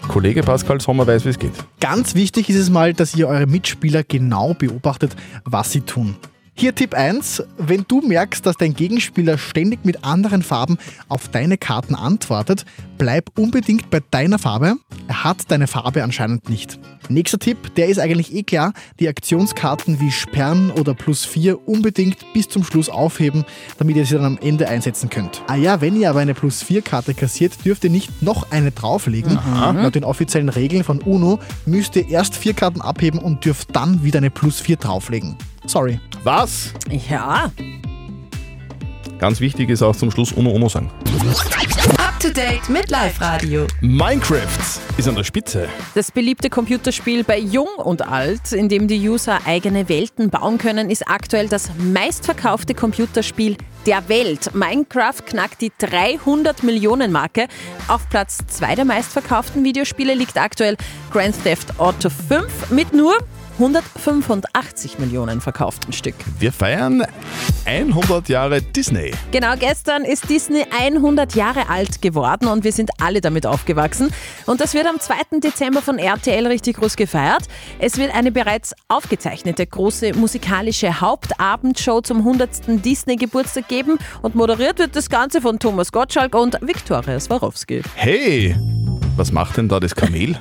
Kollege 0.08 0.42
Pascal 0.42 0.80
Sommer 0.80 1.06
weiß, 1.06 1.24
wie 1.24 1.30
es 1.30 1.38
geht. 1.38 1.52
Ganz 1.80 2.14
wichtig 2.14 2.48
ist 2.48 2.56
es 2.56 2.70
mal, 2.70 2.94
dass 2.94 3.14
ihr 3.16 3.28
eure 3.28 3.46
Mitspieler 3.46 4.02
genau 4.02 4.54
beobachtet, 4.54 5.16
was 5.44 5.72
sie 5.72 5.82
tun. 5.82 6.16
Hier 6.58 6.74
Tipp 6.74 6.94
1, 6.94 7.42
wenn 7.58 7.84
du 7.86 8.00
merkst, 8.00 8.46
dass 8.46 8.56
dein 8.56 8.72
Gegenspieler 8.72 9.36
ständig 9.36 9.84
mit 9.84 10.04
anderen 10.04 10.42
Farben 10.42 10.78
auf 11.06 11.28
deine 11.28 11.58
Karten 11.58 11.94
antwortet, 11.94 12.64
bleib 12.96 13.38
unbedingt 13.38 13.90
bei 13.90 14.00
deiner 14.10 14.38
Farbe. 14.38 14.76
Er 15.06 15.22
hat 15.22 15.50
deine 15.50 15.66
Farbe 15.66 16.02
anscheinend 16.02 16.48
nicht. 16.48 16.78
Nächster 17.10 17.38
Tipp, 17.38 17.74
der 17.74 17.88
ist 17.88 17.98
eigentlich 17.98 18.34
eh 18.34 18.42
klar, 18.42 18.72
die 18.98 19.06
Aktionskarten 19.06 20.00
wie 20.00 20.10
Sperren 20.10 20.70
oder 20.70 20.94
Plus 20.94 21.26
4 21.26 21.68
unbedingt 21.68 22.32
bis 22.32 22.48
zum 22.48 22.64
Schluss 22.64 22.88
aufheben, 22.88 23.44
damit 23.76 23.96
ihr 23.96 24.06
sie 24.06 24.14
dann 24.14 24.24
am 24.24 24.38
Ende 24.38 24.66
einsetzen 24.66 25.10
könnt. 25.10 25.42
Ah 25.48 25.56
ja, 25.56 25.82
wenn 25.82 25.94
ihr 25.94 26.08
aber 26.08 26.20
eine 26.20 26.32
Plus 26.32 26.62
4 26.62 26.80
Karte 26.80 27.12
kassiert, 27.12 27.66
dürft 27.66 27.84
ihr 27.84 27.90
nicht 27.90 28.22
noch 28.22 28.50
eine 28.50 28.70
drauflegen. 28.70 29.38
Laut 29.74 29.94
den 29.94 30.04
offiziellen 30.04 30.48
Regeln 30.48 30.84
von 30.84 31.02
UNO 31.02 31.38
müsst 31.66 31.96
ihr 31.96 32.08
erst 32.08 32.34
vier 32.34 32.54
Karten 32.54 32.80
abheben 32.80 33.20
und 33.20 33.44
dürft 33.44 33.76
dann 33.76 34.02
wieder 34.02 34.20
eine 34.20 34.30
Plus 34.30 34.58
4 34.58 34.78
drauflegen. 34.78 35.36
Sorry. 35.66 35.98
Was? 36.22 36.72
Ja. 37.08 37.50
Ganz 39.18 39.40
wichtig 39.40 39.70
ist 39.70 39.82
auch 39.82 39.96
zum 39.96 40.10
Schluss 40.10 40.32
UNO 40.32 40.50
UNO 40.50 40.68
sagen. 40.68 40.90
Up 41.98 42.20
to 42.20 42.28
date 42.28 42.68
mit 42.68 42.90
Live 42.90 43.20
Radio. 43.20 43.66
Minecraft 43.80 44.80
ist 44.96 45.08
an 45.08 45.14
der 45.14 45.24
Spitze. 45.24 45.68
Das 45.94 46.12
beliebte 46.12 46.50
Computerspiel 46.50 47.24
bei 47.24 47.38
Jung 47.38 47.68
und 47.76 48.06
Alt, 48.06 48.52
in 48.52 48.68
dem 48.68 48.86
die 48.86 49.08
User 49.08 49.40
eigene 49.44 49.88
Welten 49.88 50.30
bauen 50.30 50.58
können, 50.58 50.90
ist 50.90 51.08
aktuell 51.08 51.48
das 51.48 51.70
meistverkaufte 51.78 52.74
Computerspiel 52.74 53.56
der 53.86 54.08
Welt. 54.08 54.54
Minecraft 54.54 55.24
knackt 55.24 55.62
die 55.62 55.72
300 55.78 56.62
Millionen 56.62 57.10
Marke. 57.10 57.48
Auf 57.88 58.08
Platz 58.08 58.38
2 58.46 58.76
der 58.76 58.84
meistverkauften 58.84 59.64
Videospiele 59.64 60.14
liegt 60.14 60.38
aktuell 60.38 60.76
Grand 61.10 61.42
Theft 61.42 61.80
Auto 61.80 62.10
5 62.10 62.70
mit 62.70 62.92
nur 62.92 63.16
185 63.58 64.98
Millionen 64.98 65.40
verkauften 65.40 65.92
Stück. 65.92 66.14
Wir 66.38 66.52
feiern 66.52 67.02
100 67.64 68.28
Jahre 68.28 68.60
Disney. 68.60 69.12
Genau, 69.32 69.54
gestern 69.58 70.04
ist 70.04 70.28
Disney 70.28 70.64
100 70.78 71.34
Jahre 71.34 71.68
alt 71.70 72.02
geworden 72.02 72.48
und 72.48 72.64
wir 72.64 72.72
sind 72.72 72.90
alle 73.00 73.22
damit 73.22 73.46
aufgewachsen. 73.46 74.12
Und 74.44 74.60
das 74.60 74.74
wird 74.74 74.86
am 74.86 75.00
2. 75.00 75.40
Dezember 75.40 75.80
von 75.80 75.98
RTL 75.98 76.46
richtig 76.46 76.76
groß 76.76 76.96
gefeiert. 76.96 77.44
Es 77.78 77.96
wird 77.96 78.14
eine 78.14 78.30
bereits 78.30 78.74
aufgezeichnete 78.88 79.66
große 79.66 80.12
musikalische 80.14 81.00
Hauptabendshow 81.00 82.02
zum 82.02 82.18
100. 82.18 82.84
Disney-Geburtstag 82.84 83.68
geben 83.68 83.98
und 84.20 84.34
moderiert 84.34 84.78
wird 84.78 84.94
das 84.94 85.08
Ganze 85.08 85.40
von 85.40 85.58
Thomas 85.58 85.92
Gottschalk 85.92 86.34
und 86.34 86.58
Viktoria 86.60 87.18
Swarovski. 87.18 87.82
Hey, 87.94 88.54
was 89.16 89.32
macht 89.32 89.56
denn 89.56 89.68
da 89.68 89.80
das 89.80 89.94
Kamel? 89.94 90.38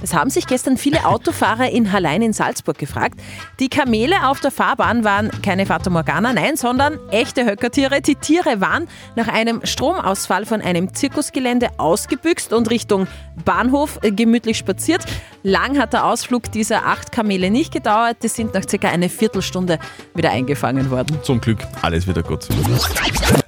Das 0.00 0.14
haben 0.14 0.30
sich 0.30 0.46
gestern 0.46 0.76
viele 0.76 1.04
Autofahrer 1.06 1.70
in 1.70 1.92
Hallein 1.92 2.22
in 2.22 2.32
Salzburg 2.32 2.78
gefragt. 2.78 3.20
Die 3.58 3.68
Kamele 3.68 4.28
auf 4.28 4.40
der 4.40 4.50
Fahrbahn 4.50 5.04
waren 5.04 5.30
keine 5.42 5.66
Fata 5.66 5.90
Morgana, 5.90 6.32
nein, 6.32 6.56
sondern 6.56 6.98
echte 7.10 7.44
Höckertiere. 7.44 8.00
Die 8.00 8.14
Tiere 8.14 8.60
waren 8.60 8.88
nach 9.16 9.28
einem 9.28 9.60
Stromausfall 9.64 10.46
von 10.46 10.60
einem 10.60 10.94
Zirkusgelände 10.94 11.68
ausgebüxt 11.78 12.52
und 12.52 12.70
Richtung 12.70 13.06
Bahnhof 13.44 13.98
gemütlich 14.02 14.58
spaziert. 14.58 15.04
Lang 15.42 15.78
hat 15.78 15.92
der 15.92 16.04
Ausflug 16.04 16.50
dieser 16.52 16.86
acht 16.86 17.12
Kamele 17.12 17.50
nicht 17.50 17.72
gedauert. 17.72 18.18
Die 18.22 18.28
sind 18.28 18.54
nach 18.54 18.68
circa 18.68 18.88
eine 18.88 19.08
Viertelstunde 19.08 19.78
wieder 20.14 20.30
eingefangen 20.30 20.90
worden. 20.90 21.18
Zum 21.22 21.40
Glück, 21.40 21.58
alles 21.82 22.06
wieder 22.06 22.22
gut. 22.22 22.48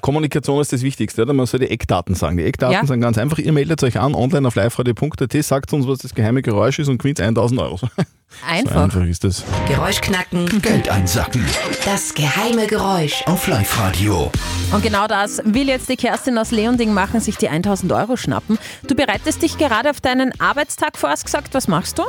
Kommunikation 0.02 0.60
ist 0.60 0.72
das 0.72 0.82
Wichtigste, 0.82 1.22
oder? 1.22 1.32
Man 1.32 1.46
soll 1.46 1.60
die 1.60 1.70
Eckdaten 1.70 2.14
sagen. 2.14 2.36
Die 2.36 2.42
Eckdaten 2.44 2.74
Ja. 2.74 2.84
sind 2.86 3.00
ganz 3.00 3.16
einfach. 3.18 3.38
Ihr 3.38 3.52
meldet 3.52 3.82
euch 3.84 3.98
an 3.98 4.14
online 4.14 4.46
auf 4.48 4.56
liveradio.at, 4.56 5.32
sagt 5.44 5.72
uns, 5.72 5.86
was 5.86 6.00
das 6.00 6.14
geheime 6.14 6.42
Geräusch 6.42 6.78
ist 6.80 6.88
und 6.88 6.98
gewinnt 6.98 7.20
1000 7.20 7.60
Euro. 7.60 7.78
So 8.32 8.46
Einfach. 8.50 8.84
einfach 8.84 9.04
ist 9.04 9.24
das. 9.24 9.44
Geräusch 9.68 10.00
knacken. 10.00 10.46
Geld 10.62 10.88
einsacken. 10.88 11.44
Das 11.84 12.14
geheime 12.14 12.66
Geräusch. 12.66 13.22
Auf 13.26 13.46
Live-Radio. 13.46 14.32
Und 14.72 14.82
genau 14.82 15.06
das 15.06 15.42
will 15.44 15.68
jetzt 15.68 15.90
die 15.90 15.96
Kerstin 15.96 16.38
aus 16.38 16.50
Leonding 16.50 16.94
machen, 16.94 17.20
sich 17.20 17.36
die 17.36 17.50
1000 17.50 17.92
Euro 17.92 18.16
schnappen. 18.16 18.56
Du 18.88 18.94
bereitest 18.94 19.42
dich 19.42 19.58
gerade 19.58 19.90
auf 19.90 20.00
deinen 20.00 20.32
Arbeitstag 20.40 20.96
vor, 20.96 21.10
hast 21.10 21.26
gesagt, 21.26 21.52
was 21.52 21.68
machst 21.68 21.98
du? 21.98 22.04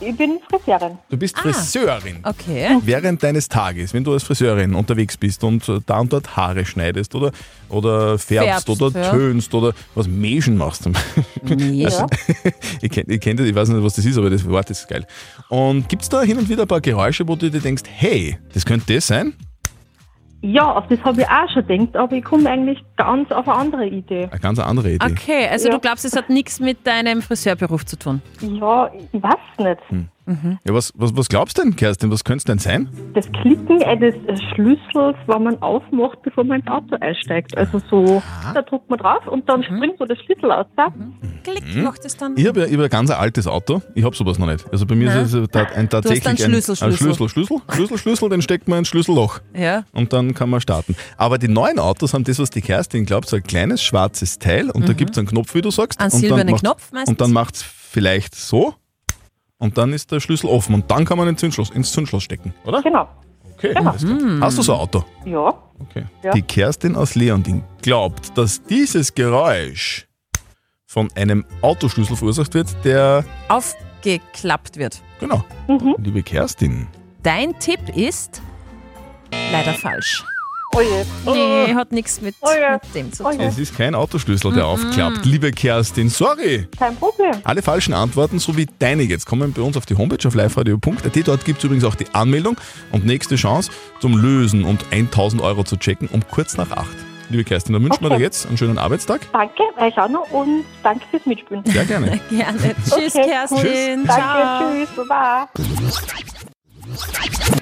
Ich 0.00 0.16
bin 0.16 0.38
Friseurin. 0.48 0.98
Du 1.08 1.16
bist 1.16 1.36
Friseurin. 1.36 2.18
Okay. 2.22 2.78
Während 2.82 3.20
deines 3.20 3.48
Tages, 3.48 3.92
wenn 3.92 4.04
du 4.04 4.12
als 4.12 4.22
Friseurin 4.22 4.74
unterwegs 4.74 5.16
bist 5.16 5.42
und 5.42 5.68
äh, 5.68 5.80
da 5.84 5.98
und 5.98 6.12
dort 6.12 6.36
Haare 6.36 6.64
schneidest 6.64 7.16
oder, 7.16 7.32
oder 7.68 8.16
färbst, 8.16 8.66
Färbst, 8.66 8.68
oder 8.68 9.00
ja. 9.00 9.10
tönst 9.10 9.52
oder 9.54 9.72
was 9.96 10.06
Mäschen 10.06 10.56
machst. 10.56 10.84
zum 10.84 10.92
Beispiel. 11.42 11.74
Ja. 11.74 12.06
ich 12.80 12.90
kenne 12.92 13.12
ich 13.12 13.20
kenn 13.20 13.36
das, 13.36 13.46
ich 13.46 13.54
weiß 13.54 13.70
nicht, 13.70 13.82
was 13.82 13.94
das 13.94 14.04
ist, 14.04 14.16
aber 14.16 14.30
das 14.30 14.48
Wort 14.48 14.70
ist 14.70 14.86
geil. 14.86 15.04
Und 15.48 15.88
gibt 15.88 16.02
es 16.02 16.08
da 16.08 16.22
hin 16.22 16.38
und 16.38 16.48
wieder 16.48 16.62
ein 16.62 16.68
paar 16.68 16.80
Geräusche, 16.80 17.26
wo 17.26 17.34
du 17.34 17.50
dir 17.50 17.60
denkst, 17.60 17.82
hey, 17.92 18.38
das 18.54 18.64
könnte 18.64 18.94
das 18.94 19.08
sein? 19.08 19.34
Ja, 20.40 20.72
auf 20.72 20.86
das 20.88 21.02
habe 21.02 21.22
ich 21.22 21.28
auch 21.28 21.48
schon 21.52 21.66
gedacht, 21.66 21.96
aber 21.96 22.12
ich 22.16 22.24
komme 22.24 22.48
eigentlich 22.48 22.78
ganz 22.96 23.30
auf 23.32 23.48
eine 23.48 23.58
andere 23.58 23.86
Idee. 23.86 24.28
Eine 24.30 24.40
ganz 24.40 24.58
andere 24.60 24.92
Idee. 24.92 25.04
Okay, 25.04 25.48
also 25.50 25.68
Ja. 25.68 25.74
du 25.74 25.80
glaubst, 25.80 26.04
es 26.04 26.14
hat 26.16 26.30
nichts 26.30 26.60
mit 26.60 26.86
deinem 26.86 27.22
Friseurberuf 27.22 27.84
zu 27.84 27.98
tun? 27.98 28.22
Ja, 28.40 28.88
ich 29.12 29.20
weiß 29.22 29.32
nicht. 29.58 30.06
Ja, 30.64 30.74
was, 30.74 30.92
was, 30.96 31.16
was 31.16 31.28
glaubst 31.28 31.56
du 31.58 31.62
denn, 31.62 31.74
Kerstin? 31.76 32.10
Was 32.10 32.22
könnte 32.24 32.38
es 32.38 32.44
denn 32.44 32.58
sein? 32.58 32.88
Das 33.14 33.26
Klicken 33.32 33.82
eines 33.82 34.14
Schlüssels, 34.54 35.16
wenn 35.26 35.42
man 35.42 35.62
aufmacht, 35.62 36.20
bevor 36.22 36.44
man 36.44 36.60
ins 36.60 36.68
Auto 36.68 36.96
einsteigt. 37.00 37.56
Also 37.56 37.80
so, 37.90 38.22
da 38.54 38.62
drückt 38.62 38.90
man 38.90 38.98
drauf 38.98 39.26
und 39.26 39.48
dann 39.48 39.62
springt 39.62 39.98
so 39.98 40.04
der 40.04 40.16
Schlüssel 40.16 40.50
aus. 40.52 40.66
Da. 40.76 40.88
Klick 41.44 41.74
Mhm. 41.74 41.82
macht 41.84 42.04
es 42.04 42.16
dann. 42.16 42.36
Ich 42.36 42.46
habe 42.46 42.60
ja 42.60 42.66
ich 42.66 42.74
hab 42.74 42.80
ein 42.80 42.88
ganz 42.90 43.10
altes 43.10 43.46
Auto. 43.46 43.80
Ich 43.94 44.04
habe 44.04 44.14
sowas 44.14 44.38
noch 44.38 44.46
nicht. 44.46 44.64
Also 44.70 44.84
bei 44.86 44.94
mir 44.94 45.08
Nein. 45.08 45.24
ist 45.24 45.32
es 45.32 45.48
ein, 45.74 45.88
tatsächlich 45.88 46.26
einen 46.26 46.36
Schlüssel, 46.38 46.76
ein, 46.80 46.90
ein 46.90 46.96
Schlüssel. 46.96 47.28
Schlüssel, 47.28 47.28
Schlüssel, 47.28 47.60
Schlüssel, 47.74 47.98
Schlüssel, 47.98 48.28
den 48.28 48.42
steckt 48.42 48.68
man 48.68 48.80
ins 48.80 48.88
Schlüsselloch. 48.88 49.40
Ja. 49.54 49.84
Und 49.92 50.12
dann 50.12 50.34
kann 50.34 50.50
man 50.50 50.60
starten. 50.60 50.94
Aber 51.16 51.38
die 51.38 51.48
neuen 51.48 51.78
Autos 51.78 52.12
haben 52.14 52.24
das, 52.24 52.38
was 52.38 52.50
die 52.50 52.60
Kerstin 52.60 53.06
glaubt, 53.06 53.28
so 53.28 53.36
ein 53.36 53.42
kleines 53.42 53.82
schwarzes 53.82 54.38
Teil 54.38 54.70
und 54.70 54.88
da 54.88 54.92
gibt 54.92 55.12
es 55.12 55.18
einen 55.18 55.26
Knopf, 55.26 55.54
wie 55.54 55.62
du 55.62 55.70
sagst. 55.70 56.00
Einen 56.00 56.10
und 56.12 56.18
silbernen 56.20 56.56
Knopf 56.56 56.92
meistens. 56.92 57.08
Und 57.10 57.20
dann 57.20 57.32
macht 57.32 57.56
es 57.56 57.62
vielleicht 57.62 58.34
so 58.34 58.74
und 59.58 59.78
dann 59.78 59.92
ist 59.92 60.10
der 60.12 60.20
Schlüssel 60.20 60.46
offen 60.48 60.74
und 60.74 60.90
dann 60.90 61.04
kann 61.04 61.18
man 61.18 61.28
ins 61.28 61.40
Zündschloss, 61.40 61.70
ins 61.70 61.92
Zündschloss 61.92 62.22
stecken, 62.22 62.54
oder? 62.64 62.82
Genau. 62.82 63.08
Okay. 63.54 63.74
Genau. 63.74 63.90
alles 63.90 64.04
klar. 64.04 64.40
Hast 64.40 64.58
du 64.58 64.62
so 64.62 64.72
ein 64.74 64.80
Auto? 64.80 65.04
Ja. 65.24 65.52
Okay. 65.80 66.04
Ja. 66.22 66.32
Die 66.32 66.42
Kerstin 66.42 66.96
aus 66.96 67.14
Leonding 67.14 67.64
glaubt, 67.82 68.36
dass 68.38 68.62
dieses 68.62 69.14
Geräusch 69.14 70.06
von 70.86 71.08
einem 71.14 71.44
Autoschlüssel 71.60 72.16
verursacht 72.16 72.54
wird, 72.54 72.68
der 72.84 73.24
Aufgeklappt 73.48 74.76
wird. 74.76 75.02
Genau. 75.20 75.44
Liebe 75.98 76.22
Kerstin. 76.22 76.86
Dein 77.22 77.58
Tipp 77.58 77.80
ist 77.94 78.40
leider 79.52 79.74
falsch. 79.74 80.24
Oh 80.78 80.80
je. 80.80 81.32
Nee, 81.66 81.74
hat 81.74 81.90
nichts 81.92 82.20
mit, 82.20 82.34
Oh 82.40 82.48
mit 82.50 82.94
dem 82.94 83.12
zu 83.12 83.24
Oh 83.24 83.30
tun. 83.30 83.40
Es 83.40 83.58
ist 83.58 83.76
kein 83.76 83.94
Autoschlüssel, 83.94 84.52
der 84.52 84.64
Mhm. 84.64 84.70
aufklappt. 84.70 85.24
Liebe 85.24 85.50
Kerstin, 85.50 86.08
sorry. 86.08 86.68
Kein 86.78 86.94
Problem. 86.96 87.32
Alle 87.44 87.62
falschen 87.62 87.94
Antworten 87.94 88.38
sowie 88.38 88.66
deine 88.78 89.02
jetzt 89.02 89.26
kommen 89.26 89.52
bei 89.52 89.62
uns 89.62 89.76
auf 89.76 89.86
die 89.86 89.96
Homepage 89.96 90.26
auf 90.28 90.34
liveradio.at. 90.34 91.26
Dort 91.28 91.44
gibt 91.44 91.58
es 91.58 91.64
übrigens 91.64 91.84
auch 91.84 91.94
die 91.96 92.06
Anmeldung 92.14 92.56
und 92.92 93.04
nächste 93.04 93.36
Chance 93.36 93.70
zum 94.00 94.16
Lösen 94.16 94.64
und 94.64 94.84
1000 94.92 95.42
Euro 95.42 95.64
zu 95.64 95.76
checken 95.76 96.08
um 96.12 96.22
kurz 96.30 96.56
nach 96.56 96.70
8. 96.70 96.86
Liebe 97.30 97.44
Kerstin, 97.44 97.74
dann 97.74 97.82
wünschen 97.84 98.00
wir 98.00 98.06
Okay. 98.08 98.18
dir 98.18 98.24
jetzt 98.24 98.46
einen 98.46 98.56
schönen 98.56 98.78
Arbeitstag. 98.78 99.20
Danke, 99.32 99.62
euch 99.78 99.98
auch 99.98 100.08
noch 100.08 100.30
und 100.30 100.64
danke 100.82 101.04
fürs 101.10 101.26
Mitspielen. 101.26 101.62
Sehr 101.66 101.84
gerne. 101.84 102.18
Gerne. 102.30 102.74
Tschüss, 102.88 103.14
Okay, 103.14 103.28
Kerstin. 103.28 104.04
Ciao. 104.06 104.16
Danke, 104.62 104.86
tschüss, 104.86 104.96
baba. 105.08 105.48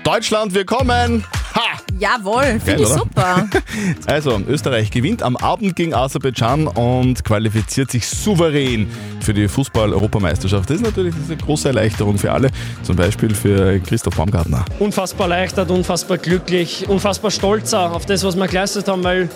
Deutschland, 0.04 0.54
wir 0.54 0.64
kommen! 0.64 1.24
Ha! 1.56 1.78
Jawohl, 1.98 2.60
finde 2.62 2.82
ich 2.82 2.88
oder? 2.90 2.98
super. 2.98 3.48
Also, 4.06 4.40
Österreich 4.46 4.90
gewinnt 4.90 5.22
am 5.22 5.36
Abend 5.36 5.74
gegen 5.76 5.94
Aserbaidschan 5.94 6.66
und 6.66 7.24
qualifiziert 7.24 7.90
sich 7.90 8.06
souverän 8.06 8.86
für 9.26 9.34
die 9.34 9.48
Fußball-Europameisterschaft. 9.48 10.70
Das 10.70 10.76
ist 10.76 10.84
natürlich 10.84 11.12
eine 11.26 11.36
große 11.36 11.66
Erleichterung 11.66 12.16
für 12.16 12.30
alle, 12.30 12.48
zum 12.84 12.94
Beispiel 12.94 13.34
für 13.34 13.80
Christoph 13.80 14.14
Baumgartner. 14.14 14.64
unfassbar 14.78 15.28
erleichtert, 15.28 15.68
unfassbar 15.68 16.16
glücklich, 16.16 16.88
unfassbar 16.88 17.32
stolz 17.32 17.74
auf 17.74 18.06
das, 18.06 18.22
was 18.22 18.36
wir 18.36 18.46
geleistet 18.46 18.86
haben, 18.86 19.02
weil 19.02 19.22
äh, 19.22 19.28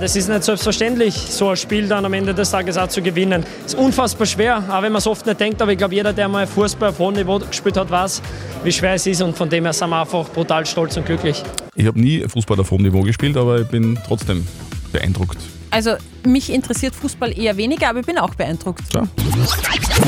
das 0.00 0.16
ist 0.16 0.30
nicht 0.30 0.42
selbstverständlich, 0.42 1.14
so 1.14 1.50
ein 1.50 1.56
Spiel 1.56 1.86
dann 1.86 2.06
am 2.06 2.14
Ende 2.14 2.32
des 2.32 2.50
Tages 2.50 2.78
auch 2.78 2.88
zu 2.88 3.02
gewinnen. 3.02 3.44
Es 3.66 3.74
ist 3.74 3.78
unfassbar 3.78 4.26
schwer, 4.26 4.64
auch 4.70 4.82
wenn 4.82 4.92
man 4.92 5.00
es 5.00 5.06
oft 5.06 5.26
nicht 5.26 5.38
denkt, 5.38 5.60
aber 5.60 5.72
ich 5.72 5.78
glaube, 5.78 5.94
jeder, 5.94 6.14
der 6.14 6.26
mal 6.26 6.46
Fußball 6.46 6.88
auf 6.88 6.98
hohem 6.98 7.14
Niveau 7.14 7.38
gespielt 7.38 7.76
hat, 7.76 7.90
weiß, 7.90 8.22
wie 8.64 8.72
schwer 8.72 8.94
es 8.94 9.06
ist 9.06 9.20
und 9.20 9.36
von 9.36 9.50
dem 9.50 9.64
her 9.64 9.74
sind 9.74 9.90
wir 9.90 10.00
einfach 10.00 10.30
brutal 10.30 10.64
stolz 10.64 10.96
und 10.96 11.04
glücklich. 11.04 11.42
Ich 11.74 11.86
habe 11.86 12.00
nie 12.00 12.26
Fußball 12.26 12.58
auf 12.58 12.70
hohem 12.70 12.84
Niveau 12.84 13.02
gespielt, 13.02 13.36
aber 13.36 13.60
ich 13.60 13.68
bin 13.68 13.98
trotzdem 14.06 14.46
beeindruckt. 14.92 15.59
Also, 15.70 15.92
mich 16.24 16.52
interessiert 16.52 16.94
Fußball 16.94 17.36
eher 17.38 17.56
weniger, 17.56 17.90
aber 17.90 18.00
ich 18.00 18.06
bin 18.06 18.18
auch 18.18 18.34
beeindruckt. 18.34 18.82
So. 18.92 19.02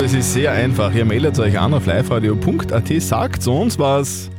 Das 0.01 0.13
ist 0.13 0.33
sehr 0.33 0.53
einfach. 0.53 0.93
Ihr 0.95 1.05
meldet 1.05 1.39
euch 1.39 1.59
an 1.59 1.73
auf 1.75 1.87
liveradio.at, 1.87 2.89
sagt 3.01 3.47
uns, 3.47 3.79
was 3.79 4.31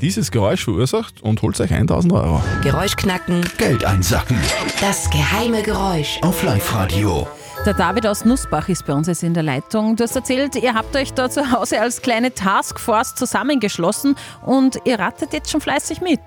dieses 0.00 0.30
Geräusch 0.30 0.64
verursacht 0.64 1.22
und 1.22 1.40
holt 1.42 1.60
euch 1.60 1.72
1000 1.72 2.12
Euro. 2.12 2.42
Geräusch 2.62 2.96
knacken. 2.96 3.42
Geld 3.58 3.84
einsacken. 3.84 4.36
Das 4.80 5.08
geheime 5.10 5.62
Geräusch. 5.62 6.18
Auf 6.22 6.42
Live-Radio. 6.42 7.26
Der 7.64 7.72
David 7.74 8.06
aus 8.06 8.24
Nussbach 8.24 8.68
ist 8.68 8.84
bei 8.86 8.92
uns 8.92 9.06
jetzt 9.06 9.22
in 9.22 9.32
der 9.32 9.42
Leitung. 9.42 9.96
Du 9.96 10.02
hast 10.04 10.14
erzählt, 10.16 10.56
ihr 10.56 10.74
habt 10.74 10.94
euch 10.96 11.14
da 11.14 11.30
zu 11.30 11.50
Hause 11.52 11.80
als 11.80 12.02
kleine 12.02 12.34
Taskforce 12.34 13.14
zusammengeschlossen 13.14 14.16
und 14.44 14.78
ihr 14.84 14.98
rattet 14.98 15.32
jetzt 15.32 15.50
schon 15.50 15.60
fleißig 15.62 16.00
mit. 16.02 16.20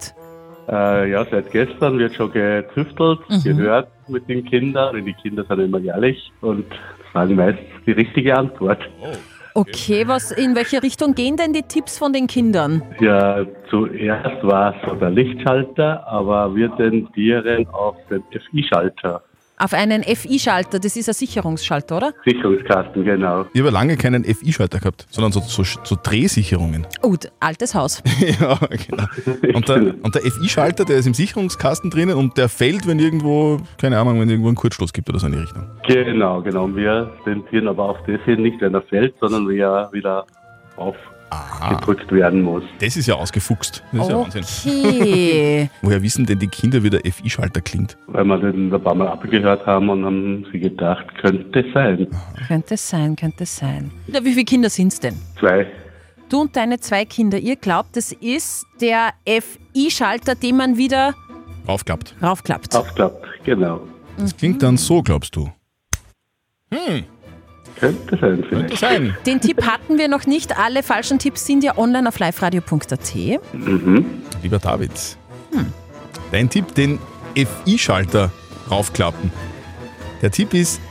Äh, 0.69 1.11
ja, 1.11 1.25
seit 1.29 1.51
gestern 1.51 1.99
wird 1.99 2.15
schon 2.15 2.31
getüftelt, 2.31 3.19
Mhm. 3.29 3.43
gehört 3.43 3.87
mit 4.09 4.27
den 4.27 4.45
Kindern. 4.45 4.95
Und 4.95 5.05
die 5.05 5.13
Kinder 5.13 5.45
sind 5.47 5.59
immer 5.59 5.81
ehrlich 5.81 6.31
und 6.41 6.65
sagen 7.13 7.35
meistens 7.35 7.65
die 7.85 7.91
richtige 7.91 8.35
Antwort. 8.35 8.79
Okay, 9.53 10.07
was, 10.07 10.31
in 10.31 10.55
welche 10.55 10.83
Richtung 10.83 11.15
gehen 11.15 11.35
denn 11.35 11.51
die 11.51 11.63
Tipps 11.63 11.97
von 11.97 12.13
den 12.13 12.27
Kindern? 12.27 12.83
Ja, 12.99 13.43
zuerst 13.71 14.43
war 14.43 14.75
es 14.75 14.99
der 14.99 15.09
Lichtschalter, 15.09 16.05
aber 16.07 16.55
wir 16.55 16.75
tendieren 16.75 17.67
auf 17.69 17.95
den 18.09 18.21
FI-Schalter. 18.31 19.23
Auf 19.59 19.73
einen 19.73 20.03
FI-Schalter, 20.03 20.77
das 20.79 20.95
ist 20.95 21.09
ein 21.09 21.15
Sicherungsschalter, 21.15 21.97
oder? 21.97 22.13
Sicherungskasten, 22.23 23.03
genau. 23.03 23.47
Ich 23.53 23.59
habe 23.59 23.71
lange 23.71 23.97
keinen 23.97 24.23
FI-Schalter 24.23 24.77
gehabt, 24.77 25.07
sondern 25.09 25.31
so, 25.31 25.39
so, 25.39 25.63
so 25.63 25.97
Drehsicherungen. 26.01 26.85
Gut, 27.01 27.31
altes 27.39 27.73
Haus. 27.73 28.03
ja, 28.39 28.59
genau. 28.87 29.05
Und 29.55 29.67
der, 29.67 29.95
und 30.03 30.13
der 30.13 30.21
FI-Schalter, 30.21 30.85
der 30.85 30.97
ist 30.97 31.07
im 31.07 31.15
Sicherungskasten 31.15 31.89
drinnen 31.89 32.17
und 32.17 32.37
der 32.37 32.49
fällt, 32.49 32.85
wenn 32.85 32.99
irgendwo, 32.99 33.57
keine 33.79 33.97
Ahnung, 33.97 34.19
wenn 34.21 34.29
irgendwo 34.29 34.49
einen 34.49 34.57
Kurzschluss 34.57 34.93
gibt 34.93 35.09
oder 35.09 35.17
so 35.17 35.25
in 35.25 35.33
die 35.33 35.39
Richtung. 35.39 35.65
Genau, 35.87 36.39
genau. 36.43 36.65
Und 36.65 36.75
wir 36.75 37.11
tendieren 37.23 37.67
aber 37.67 37.85
auf 37.89 37.97
das 38.05 38.21
hin, 38.25 38.43
nicht 38.43 38.61
wenn 38.61 38.75
er 38.75 38.83
fällt, 38.83 39.15
sondern 39.19 39.49
wie 39.49 39.57
er 39.57 39.89
wieder 41.29 41.71
aufgedrückt 41.71 42.11
werden 42.11 42.41
muss. 42.41 42.63
Das 42.79 42.95
ist 42.97 43.07
ja 43.07 43.15
ausgefuchst. 43.15 43.83
Das 43.91 44.01
ist 44.01 44.09
ja 44.09 44.19
Wahnsinn. 44.19 44.43
Okay. 44.43 45.69
Woher 45.81 46.01
wissen 46.01 46.25
denn 46.25 46.39
die 46.39 46.47
Kinder, 46.47 46.81
wie 46.83 46.89
der 46.89 47.01
FI-Schalter 47.01 47.61
klingt? 47.61 47.97
Weil 48.07 48.25
wir 48.25 48.37
den 48.37 48.73
ein 48.73 48.83
paar 48.83 48.95
Mal 48.95 49.07
abgehört 49.07 49.65
haben 49.65 49.89
und 49.89 50.05
haben 50.05 50.45
sie 50.51 50.59
gedacht, 50.59 51.05
könnte 51.21 51.65
sein. 51.73 52.07
Könnte 52.47 52.73
es 52.75 52.89
sein, 52.89 53.15
könnte 53.15 53.43
es 53.43 53.55
sein. 53.57 53.91
Ja, 54.07 54.23
wie 54.23 54.33
viele 54.33 54.45
Kinder 54.45 54.69
sind 54.69 54.93
es 54.93 54.99
denn? 54.99 55.15
Zwei. 55.39 55.67
Du 56.29 56.41
und 56.41 56.55
deine 56.55 56.79
zwei 56.79 57.05
Kinder, 57.05 57.37
ihr 57.37 57.55
glaubt, 57.55 57.95
das 57.95 58.11
ist 58.11 58.65
der 58.81 59.13
FI-Schalter, 59.25 60.35
den 60.35 60.57
man 60.57 60.77
wieder 60.77 61.13
Aufklappt. 61.67 62.15
raufklappt. 62.21 62.75
Aufklappt, 62.75 63.25
genau. 63.45 63.81
Das 64.17 64.35
klingt 64.35 64.61
dann 64.61 64.77
so, 64.77 65.01
glaubst 65.01 65.35
du? 65.35 65.49
Hm, 66.73 67.03
Könnte 67.79 68.17
sein, 68.17 68.43
vielleicht. 68.47 68.69
könnte 68.69 68.77
sein. 68.77 69.17
Den 69.25 69.41
Tipp 69.41 69.63
hatten 69.65 69.97
wir 69.97 70.07
noch 70.07 70.25
nicht. 70.25 70.57
Alle 70.57 70.83
falschen 70.83 71.19
Tipps 71.19 71.45
sind 71.45 71.63
ja 71.63 71.77
online 71.77 72.07
auf 72.07 72.19
liveradio.at. 72.19 73.15
Mhm. 73.53 74.05
Lieber 74.41 74.59
David, 74.59 74.91
dein 76.31 76.49
Tipp, 76.49 76.73
den 76.75 76.99
FI-Schalter 77.35 78.31
raufklappen. 78.69 79.31
Der 80.21 80.31
Tipp 80.31 80.53
ist 80.53 80.81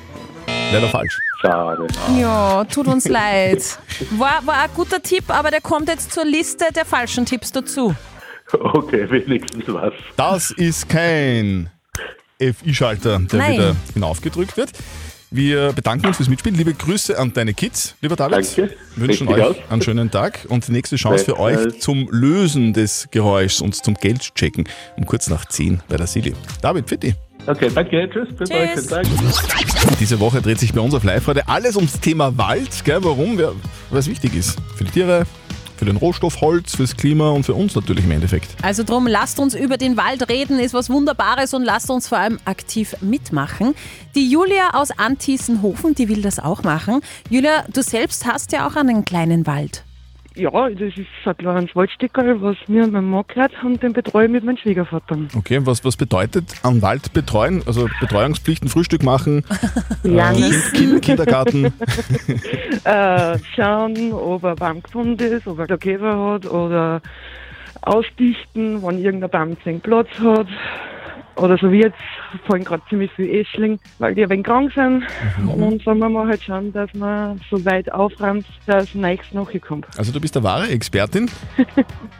leider 0.72 0.88
falsch. 0.88 1.18
Schade. 1.40 1.86
Ja, 2.18 2.64
tut 2.64 2.86
uns 2.86 3.06
leid. 3.08 3.78
War, 4.12 4.46
war 4.46 4.62
ein 4.62 4.70
guter 4.74 5.02
Tipp, 5.02 5.24
aber 5.28 5.50
der 5.50 5.60
kommt 5.60 5.88
jetzt 5.88 6.12
zur 6.12 6.24
Liste 6.24 6.66
der 6.74 6.84
falschen 6.84 7.26
Tipps 7.26 7.52
dazu. 7.52 7.94
Okay, 8.52 9.10
wenigstens 9.10 9.64
was. 9.66 9.92
Das 10.16 10.50
ist 10.52 10.88
kein 10.88 11.68
FI-Schalter, 12.38 13.18
der 13.18 13.38
Nein. 13.38 13.52
wieder 13.52 13.76
hinaufgedrückt 13.92 14.56
wird. 14.56 14.70
Wir 15.30 15.72
bedanken 15.72 16.06
uns 16.06 16.16
fürs 16.18 16.28
Mitspielen. 16.28 16.56
Liebe 16.56 16.72
Grüße 16.72 17.18
an 17.18 17.32
deine 17.32 17.52
Kids, 17.52 17.96
lieber 18.00 18.14
David. 18.16 18.34
Danke. 18.56 18.76
Wünschen 18.94 19.26
Richtig 19.28 19.44
euch 19.44 19.56
aus. 19.64 19.70
einen 19.70 19.82
schönen 19.82 20.10
Tag 20.10 20.46
und 20.48 20.66
die 20.68 20.72
nächste 20.72 20.96
Chance 20.96 21.24
für 21.24 21.38
euch 21.40 21.80
zum 21.80 22.08
Lösen 22.10 22.72
des 22.72 23.08
Geräuschs 23.10 23.60
und 23.60 23.74
zum 23.74 23.94
Geldchecken 23.94 24.68
um 24.96 25.04
kurz 25.04 25.28
nach 25.28 25.44
10 25.46 25.80
bei 25.88 25.96
der 25.96 26.06
Silly. 26.06 26.34
David, 26.62 26.88
Fitti. 26.88 27.14
Okay, 27.46 27.70
danke. 27.74 28.08
Tschüss. 28.12 28.28
Bis 28.36 28.48
bald. 28.48 28.74
Tschüss. 28.74 28.86
Tag. 28.88 29.98
Diese 30.00 30.18
Woche 30.20 30.40
dreht 30.42 30.58
sich 30.58 30.72
bei 30.72 30.80
uns 30.80 30.94
auf 30.94 31.04
Live-Radio 31.04 31.42
alles 31.46 31.76
ums 31.76 31.98
Thema 32.00 32.36
Wald. 32.38 32.84
Gell? 32.84 32.98
Warum? 33.02 33.38
Wer- 33.38 33.52
Was 33.90 34.08
wichtig 34.08 34.34
ist. 34.34 34.56
Für 34.76 34.84
die 34.84 34.90
Tiere, 34.90 35.24
für 35.76 35.84
den 35.84 35.96
Rohstoff 35.96 36.40
Holz, 36.40 36.76
fürs 36.76 36.96
Klima 36.96 37.30
und 37.30 37.44
für 37.44 37.54
uns 37.54 37.74
natürlich 37.74 38.04
im 38.04 38.10
Endeffekt. 38.10 38.48
Also 38.62 38.82
drum, 38.82 39.06
lasst 39.06 39.38
uns 39.38 39.54
über 39.54 39.76
den 39.76 39.96
Wald 39.96 40.28
reden, 40.28 40.58
ist 40.58 40.74
was 40.74 40.90
Wunderbares 40.90 41.54
und 41.54 41.62
lasst 41.64 41.90
uns 41.90 42.08
vor 42.08 42.18
allem 42.18 42.38
aktiv 42.44 42.96
mitmachen. 43.00 43.74
Die 44.14 44.30
Julia 44.30 44.70
aus 44.74 44.90
Antiesenhofen, 44.90 45.94
die 45.94 46.08
will 46.08 46.22
das 46.22 46.38
auch 46.38 46.62
machen. 46.62 47.00
Julia, 47.30 47.64
du 47.72 47.82
selbst 47.82 48.26
hast 48.26 48.52
ja 48.52 48.66
auch 48.66 48.76
einen 48.76 49.04
kleinen 49.04 49.46
Wald. 49.46 49.84
Ja, 50.36 50.50
das 50.68 50.96
ist 50.98 51.06
ein 51.24 51.36
kleines 51.38 51.74
Waldstückerl, 51.74 52.42
was 52.42 52.56
mir 52.68 52.84
und 52.84 52.92
mein 52.92 53.08
Mann 53.08 53.24
gehört 53.26 53.52
und 53.64 53.82
den 53.82 53.94
betreue 53.94 54.26
ich 54.26 54.30
mit 54.30 54.44
meinem 54.44 54.58
Schwiegervater. 54.58 55.18
Okay, 55.34 55.60
was, 55.64 55.82
was 55.82 55.96
bedeutet 55.96 56.44
am 56.62 56.82
Wald 56.82 57.12
betreuen? 57.14 57.62
Also 57.66 57.88
Betreuungspflichten, 58.00 58.68
Frühstück 58.68 59.02
machen, 59.02 59.44
Ja, 60.04 60.32
äh, 60.32 60.34
nicht. 60.34 60.74
kind, 60.74 61.02
Kindergarten. 61.02 61.64
äh, 62.84 63.38
schauen, 63.54 64.12
ob 64.12 64.44
ein 64.44 64.56
Baum 64.56 64.82
gesund 64.82 65.22
ist, 65.22 65.46
ob 65.46 65.58
er 65.58 65.66
da 65.66 65.76
Käfer 65.78 66.32
hat 66.32 66.46
oder 66.46 67.00
ausdichten, 67.80 68.82
wenn 68.82 68.98
irgendein 68.98 69.30
Baum 69.30 69.56
seinen 69.64 69.80
Platz 69.80 70.08
hat. 70.18 70.48
Oder 71.36 71.58
so 71.58 71.70
wie 71.70 71.80
jetzt 71.80 71.96
fallen 72.46 72.64
gerade 72.64 72.82
ziemlich 72.88 73.10
viel 73.12 73.28
Eschling, 73.40 73.78
weil 73.98 74.14
die 74.14 74.22
ein 74.24 74.30
wenig 74.30 74.46
krank 74.46 74.72
sind. 74.74 75.04
Und 75.46 75.82
sagen 75.84 75.98
wir 75.98 76.08
mal 76.08 76.26
halt 76.26 76.42
schauen, 76.42 76.72
dass 76.72 76.92
man 76.94 77.40
so 77.50 77.62
weit 77.64 77.92
aufräumt, 77.92 78.46
dass 78.66 78.94
nichts 78.94 79.26
nachkommt. 79.32 79.86
Also 79.98 80.12
du 80.12 80.20
bist 80.20 80.36
eine 80.36 80.44
wahre 80.44 80.68
Expertin. 80.68 81.30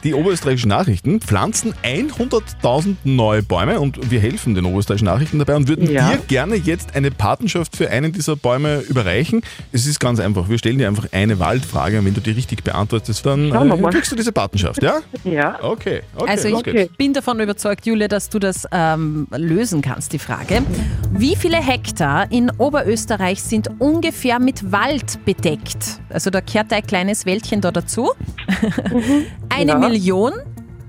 Die 0.05 0.13
oberösterreichischen 0.15 0.69
Nachrichten 0.69 1.21
pflanzen 1.21 1.75
100.000 1.83 2.97
neue 3.05 3.43
Bäume 3.43 3.81
und 3.81 4.11
wir 4.11 4.21
helfen 4.21 4.55
den 4.55 4.65
oberösterreichischen 4.67 5.07
Nachrichten 5.07 5.39
dabei 5.39 5.57
und 5.57 5.69
würden 5.69 5.91
Ja. 5.91 6.11
dir 6.11 6.19
gerne 6.29 6.57
jetzt 6.57 6.95
eine 6.95 7.11
Patenschaft 7.11 7.77
für 7.77 7.91
einen 7.91 8.13
dieser 8.13 8.37
Bäume 8.37 8.81
überreichen. 8.89 9.43
Es 9.73 9.87
ist 9.87 9.99
ganz 9.99 10.21
einfach. 10.21 10.49
Wir 10.49 10.59
stellen 10.59 10.79
dir 10.79 10.89
einfach 10.89 11.07
eine 11.13 11.39
Waldfrage 11.39 11.99
und 11.99 12.05
wenn 12.05 12.15
du 12.15 12.21
die 12.21 12.33
richtig 12.33 12.63
beantwortest, 12.65 13.25
dann 13.25 13.51
wir 13.51 13.89
äh, 13.89 13.91
kriegst 13.91 14.13
du 14.13 14.17
diese 14.17 14.33
Patenschaft, 14.33 14.83
ja? 14.83 14.99
Ja. 15.25 15.59
Okay, 15.63 16.03
okay. 16.15 16.31
also 16.31 16.49
ich 16.49 16.63
geht's. 16.63 16.97
bin 16.97 17.13
davon 17.13 17.41
überzeugt, 17.41 17.87
Julia, 17.87 18.09
dass 18.09 18.29
du 18.29 18.39
das 18.39 18.67
ähm, 18.71 19.06
lösen 19.31 19.83
kannst, 19.83 20.13
die 20.13 20.19
Frage. 20.19 20.63
Wie 21.13 21.37
viele 21.37 21.59
Hektar 21.59 22.31
in 22.31 22.51
Oberösterreich 22.59 23.43
sind 23.43 23.69
ungefähr 23.79 24.39
mit 24.39 24.73
Wald 24.73 25.25
bedeckt? 25.25 26.01
Also 26.11 26.31
da 26.31 26.41
kehrt 26.41 26.73
ein 26.73 26.87
kleines 26.87 27.27
Wäldchen 27.27 27.61
da 27.61 27.71
dazu. 27.71 28.11
eine 29.49 29.73
Ja. 29.73 29.79
Million 29.79 30.33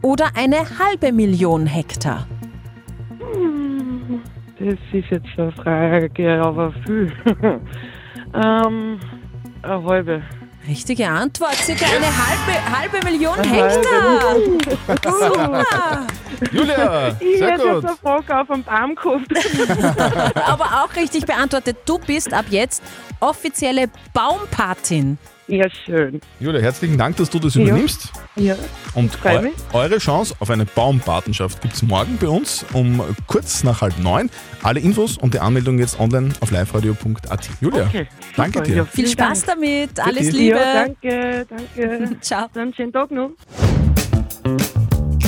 oder 0.02 0.28
eine 0.36 0.58
halbe 0.58 1.12
Million 1.12 1.66
Hektar? 1.66 2.28
Das 4.60 4.78
ist 4.92 5.10
jetzt 5.12 5.28
eine 5.38 5.52
Frage, 5.52 6.42
aber 6.42 6.74
viel. 6.86 7.12
ähm, 8.34 9.00
eine 9.62 9.84
halbe. 9.84 10.22
Richtige 10.68 11.08
Antwort, 11.08 11.56
circa 11.56 11.86
eine 11.86 12.06
halbe, 12.06 12.78
halbe 12.78 13.06
Million 13.06 13.40
Eine 13.40 13.48
Hektar. 13.48 14.22
halbe. 14.22 14.58
Super. 15.26 16.08
Julia, 16.52 17.16
Ich 17.20 17.38
sehr 17.38 17.52
hätte 17.52 17.64
gut. 17.64 17.74
jetzt 17.84 17.86
eine 17.86 17.96
Frage 17.98 18.38
auf 18.42 18.48
den 18.48 18.64
Baum 18.64 18.96
gehabt. 18.96 20.36
Aber 20.48 20.66
auch 20.84 20.96
richtig 20.96 21.26
beantwortet. 21.26 21.78
Du 21.86 21.98
bist 22.00 22.34
ab 22.34 22.46
jetzt 22.50 22.84
offizielle 23.22 23.88
Baumpatin. 24.14 25.18
Ja, 25.48 25.66
schön. 25.70 26.20
Julia, 26.42 26.60
herzlichen 26.60 26.98
Dank, 26.98 27.16
dass 27.18 27.30
du 27.30 27.40
das 27.40 27.56
übernimmst. 27.56 28.12
Ja. 28.36 28.56
Und 28.96 29.18
eu 29.24 29.42
mich. 29.42 29.54
eure 29.72 29.98
Chance 29.98 30.36
auf 30.40 30.50
eine 30.50 30.66
Baumpatenschaft 30.66 31.62
gibt 31.62 31.74
es 31.76 31.84
morgen 31.84 32.18
bei 32.20 32.28
uns 32.28 32.66
um 32.74 33.02
kurz 33.28 33.64
nach 33.64 33.82
halb 33.82 33.98
neun. 34.00 34.30
Alle 34.62 34.80
Infos 34.82 35.18
und 35.18 35.34
die 35.34 35.40
Anmeldung 35.40 35.80
jetzt 35.80 36.00
online 36.00 36.34
auf 36.42 36.52
liveradio.at. 36.52 37.50
Julia, 37.62 37.86
Okay, 37.86 38.08
danke 38.36 38.62
dir. 38.62 38.76
Ja, 38.78 38.86
Viel 38.86 39.08
Spaß 39.08 39.44
Dank. 39.46 39.60
damit. 39.62 40.00
Alles. 40.00 40.32
Liebe. 40.34 40.58
Ja, 40.58 40.74
danke, 40.86 41.46
danke. 41.50 42.10
Ciao. 42.22 42.48
Dann 42.54 42.74
schönen 42.74 42.92
Tag 42.92 43.12
noch. 43.12 43.32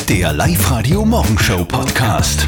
Der 0.10 0.34
Live-Radio 0.34 1.06
Morgenshow 1.06 1.64
Podcast. 1.64 2.46